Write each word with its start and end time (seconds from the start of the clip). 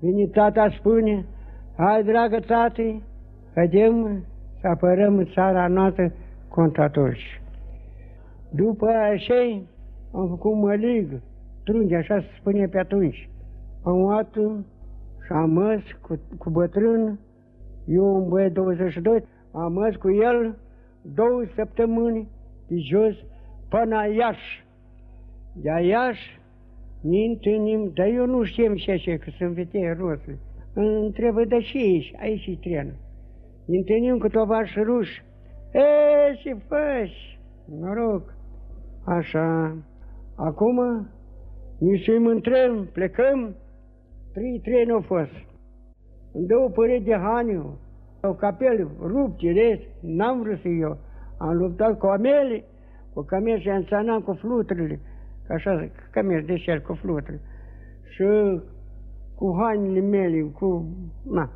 Vine 0.00 0.26
tata 0.26 0.70
spune, 0.78 1.24
hai 1.76 2.04
dragă 2.04 2.38
tati, 2.40 3.02
vedem 3.54 4.24
să 4.60 4.66
apărăm 4.66 5.24
țara 5.24 5.66
noastră 5.66 6.12
contra 6.48 6.88
toți. 6.88 7.40
După 8.50 8.86
așa 8.86 9.62
am 10.12 10.28
făcut 10.28 10.54
mălig, 10.54 11.20
trunchi, 11.64 11.94
așa 11.94 12.20
se 12.20 12.26
spune 12.38 12.66
pe 12.66 12.78
atunci. 12.78 13.28
Am 13.82 14.00
luat 14.00 14.34
și 15.26 15.32
am 15.32 15.50
mers 15.50 15.82
cu, 16.00 16.20
cu 16.38 16.50
bătrân, 16.50 17.18
eu 17.86 18.14
un 18.14 18.28
băiat 18.28 18.52
22, 18.52 19.24
am 19.52 19.72
mers 19.72 19.96
cu 19.96 20.10
el 20.10 20.56
două 21.02 21.42
săptămâni 21.54 22.28
pe 22.68 22.74
jos 22.76 23.14
până 23.68 23.94
la 23.94 24.06
Iași. 24.06 24.64
De 25.52 25.86
Iași 25.86 26.39
ne 27.00 27.24
întâlnim, 27.24 27.90
dar 27.94 28.06
eu 28.06 28.26
nu 28.26 28.44
știu 28.44 28.74
ce 28.74 28.96
ce, 28.96 29.16
că 29.16 29.30
sunt 29.38 29.50
veteri 29.50 29.98
roți. 29.98 30.24
Întrebă, 30.74 31.44
de 31.44 31.58
ce 31.58 31.78
ești? 31.78 32.16
Aici 32.20 32.46
e 32.46 32.56
trenul. 32.60 32.94
Ne 33.64 33.76
întâlnim 33.76 34.18
cu 34.18 34.28
tovași 34.28 34.80
ruși. 34.82 35.24
E, 35.72 36.34
ce 36.42 36.56
faci? 36.68 37.38
Noroc. 37.80 38.34
Așa. 39.04 39.76
Acum, 40.36 41.08
nici 41.78 42.04
să-i 42.04 42.18
mântrăm, 42.18 42.88
plecăm. 42.92 43.54
Trei 44.32 44.60
treni 44.62 44.90
au 44.90 45.00
fost. 45.00 45.30
Îmi 46.32 46.46
dă 46.46 46.56
o 46.56 46.68
părere 46.68 46.98
de 46.98 47.14
haniu, 47.14 47.78
o 48.22 48.34
capelă 48.34 48.90
rupte, 49.00 49.52
rest, 49.52 49.82
n-am 50.00 50.42
vrut 50.42 50.58
să 50.60 50.68
eu. 50.68 50.98
Am 51.38 51.56
luptat 51.56 51.98
cu 51.98 52.06
amele, 52.06 52.64
cu 53.12 53.22
camel 53.22 53.60
și 53.60 53.68
am 53.68 54.20
cu 54.20 54.32
fluturile, 54.32 55.00
ca 55.50 55.56
așa, 55.56 55.88
camel 56.10 56.42
de 56.42 56.56
cer 56.56 56.80
cu 56.80 56.94
fluturile. 56.94 57.40
Și 58.10 58.24
cu 59.34 59.56
hainele 59.58 60.00
mele, 60.00 60.40
cu... 60.40 60.86
Na. 61.22 61.50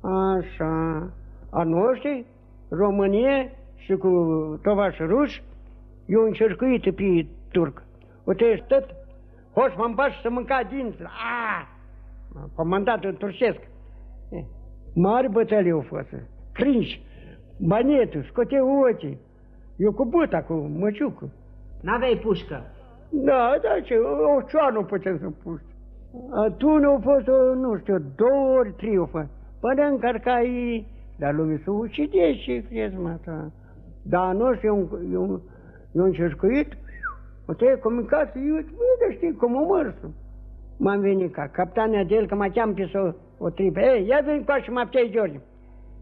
Așa. 0.00 1.12
A 1.50 1.62
noștri, 1.62 2.26
România 2.68 3.50
și 3.76 3.94
cu 3.94 4.08
tovași 4.62 5.02
ruși, 5.02 5.42
eu 6.06 6.22
încercuit 6.22 6.94
pe 6.94 7.26
turc. 7.50 7.82
Uite, 8.24 8.64
tot, 8.68 8.94
hoți 9.54 9.76
mă 9.76 9.84
împași 9.84 10.20
să 10.20 10.30
mânca 10.30 10.62
dinți. 10.62 11.02
A, 11.02 11.68
comandatul 12.54 13.12
turcesc. 13.12 13.60
Mari 14.94 15.30
bătălii 15.30 15.70
au 15.70 15.80
fost. 15.80 16.08
Crinși, 16.52 17.02
banetul, 17.58 18.22
scote 18.22 18.56
ochii. 18.60 19.18
Eu 19.76 19.92
cu 19.92 20.04
buta, 20.04 20.42
cu 20.42 20.52
măciucul. 20.54 21.30
N-aveai 21.80 22.20
pușcă? 22.22 22.62
Da, 23.14 23.58
da, 23.62 23.80
ce, 23.84 23.94
o 24.36 24.40
cioană 24.48 24.82
putem 24.82 25.18
să 25.18 25.30
puși. 25.42 25.64
Atunci 26.30 26.84
au 26.84 27.00
fost, 27.02 27.26
nu 27.54 27.76
știu, 27.78 27.98
două 28.16 28.58
ori, 28.58 28.72
trei 28.72 28.96
au 28.96 29.06
fost. 29.06 29.28
Până 29.60 29.82
încărcai, 29.82 30.86
dar 31.18 31.34
lumea 31.34 31.60
s-a 31.64 31.70
ucide 31.70 32.34
și 32.34 32.64
crezi, 32.68 32.96
mă, 32.96 33.18
ta. 33.24 33.50
Dar 34.02 34.34
nu 34.34 34.54
știu, 34.54 34.68
eu, 34.68 34.98
eu, 35.12 35.40
eu 35.92 36.04
încercuit, 36.04 36.72
o 37.46 37.52
te 37.52 37.78
comunicat, 37.78 38.36
eu, 38.36 38.54
uite, 38.54 39.14
știi, 39.14 39.34
cum 39.34 39.54
o 39.54 39.66
mărsul. 39.66 40.10
M-am 40.78 41.00
venit 41.00 41.32
ca 41.32 41.48
capitania 41.48 42.04
de 42.04 42.14
el, 42.14 42.26
că 42.26 42.34
mă 42.34 42.46
cheam 42.46 42.74
pe 42.74 42.88
să 42.92 43.14
o 43.38 43.50
tripă. 43.50 43.80
Ei, 43.80 44.06
ia 44.06 44.20
veni 44.24 44.44
cu 44.44 44.50
așa, 44.50 44.72
mă 44.72 44.88
George. 45.10 45.40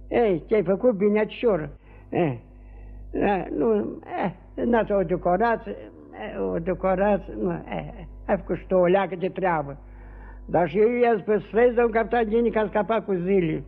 Ei, 0.08 0.44
ce-ai 0.46 0.62
făcut 0.62 0.96
bine, 0.96 1.20
atișoră. 1.20 1.70
Ei, 2.10 2.44
nu, 3.56 3.98
eh, 4.24 4.32
n-ați 4.64 4.92
o 4.92 5.02
decorație, 5.02 5.76
o 6.52 6.58
decorație, 6.58 7.34
nu, 7.40 7.52
eh, 7.52 8.06
ai 8.26 8.36
făcut 8.36 8.56
și 8.56 8.66
tu 8.66 8.76
o 8.76 8.86
leacă 8.86 9.16
de 9.16 9.28
treabă. 9.28 9.78
Dar 10.46 10.68
și 10.68 10.78
eu 10.78 10.88
i-am 10.88 11.18
spus, 11.18 11.44
frezi, 11.44 11.74
domn 11.74 11.90
capitan 11.90 12.28
Gini, 12.28 12.50
că 12.50 12.58
a 12.58 12.66
scăpat 12.66 13.04
cu 13.04 13.12
zile. 13.12 13.64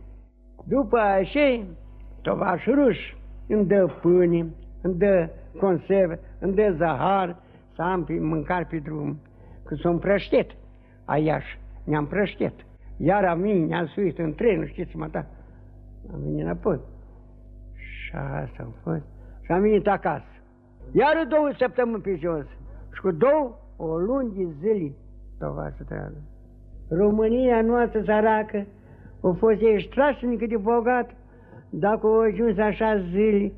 După 0.63 0.97
așa, 0.97 1.63
tovaș 2.21 2.65
ruș 2.65 2.97
îmi 3.47 3.65
dă 3.65 3.85
pâine, 4.01 4.47
îmi 4.81 4.95
dă 4.95 5.29
conserve, 5.59 6.19
îmi 6.39 6.53
dă 6.53 6.73
zahar, 6.77 7.35
să 7.75 7.81
am 7.81 8.03
pe 8.03 8.19
mâncare 8.19 8.67
pe 8.69 8.77
drum. 8.77 9.19
Că 9.65 9.75
sunt 9.75 9.99
prăștet, 9.99 10.51
aiași, 11.05 11.59
ne-am 11.83 12.07
prăștet. 12.07 12.53
Iar 12.97 13.25
am 13.25 13.39
venit, 13.39 13.67
ne-am 13.67 13.85
suit 13.85 14.17
în 14.17 14.33
tren, 14.33 14.65
știți 14.65 14.97
mă, 14.97 15.07
da? 15.11 15.25
Am 16.13 16.19
venit 16.19 16.41
înapoi. 16.41 16.79
Și 17.75 18.15
asta 18.15 18.63
a 18.63 18.79
fost. 18.83 19.03
Și 19.41 19.51
am 19.51 19.61
venit 19.61 19.87
acasă. 19.87 20.32
Iar 20.91 21.25
două 21.29 21.49
săptămâni 21.57 22.01
pe 22.01 22.15
jos. 22.15 22.45
Și 22.93 23.01
cu 23.01 23.11
două, 23.11 23.55
o 23.77 23.97
luni 23.97 24.33
de 24.33 24.47
zile, 24.59 24.91
tovașă 25.39 25.83
dragă. 25.87 26.21
România 26.89 27.61
noastră 27.61 28.01
săracă 28.05 28.65
a 29.23 29.35
fost 29.39 29.61
extrașnică 29.61 30.45
de 30.45 30.57
bogat, 30.57 31.09
dacă 31.69 32.07
au 32.07 32.19
ajuns 32.19 32.57
așa 32.57 32.97
zile 33.11 33.51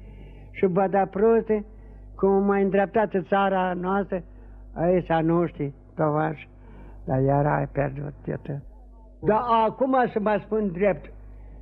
și 0.52 0.66
bada 0.66 1.06
proste, 1.06 1.66
cum 2.16 2.46
mai 2.46 2.64
îndreptat 2.64 3.12
țara 3.28 3.74
noastră, 3.74 4.24
aici 4.74 5.10
a 5.10 5.22
noștri, 5.22 5.74
tovaș, 5.96 6.48
dar 7.06 7.22
iar 7.22 7.46
ai 7.46 7.68
pierdut 7.68 8.14
de 8.24 8.62
Dar 9.22 9.42
acum 9.66 9.96
să 10.14 10.20
mă 10.20 10.40
spun 10.44 10.72
drept, 10.72 11.14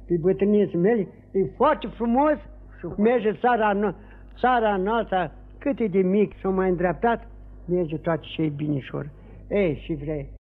pe 0.05 0.13
bătrâniții 0.21 0.77
mele, 0.77 1.07
e 1.31 1.39
foarte 1.55 1.87
frumos 1.87 2.37
și 2.79 3.01
merge 3.01 3.33
țara, 3.33 3.73
no 3.73 3.91
țara 4.39 4.75
noastră, 4.75 5.31
cât 5.63 5.79
e 5.79 5.87
de 5.87 6.01
mic 6.01 6.37
și 6.39 6.45
mai 6.45 6.69
îndreptat, 6.69 7.27
merge 7.65 7.97
toate 7.97 8.25
ce 8.35 8.41
e 8.41 8.47
binișor. 8.47 9.09
Ei, 9.49 9.81
și 9.83 9.93
vrei. 9.93 10.29